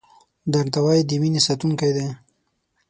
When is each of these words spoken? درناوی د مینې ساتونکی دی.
درناوی 0.51 0.99
د 1.09 1.11
مینې 1.21 1.41
ساتونکی 1.47 1.91
دی. 1.95 2.07